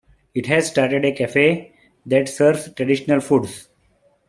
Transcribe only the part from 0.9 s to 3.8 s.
a cafe that serves traditional foods.